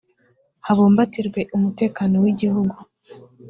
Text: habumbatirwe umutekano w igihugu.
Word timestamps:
habumbatirwe 0.65 1.39
umutekano 1.57 2.15
w 2.23 2.25
igihugu. 2.31 2.75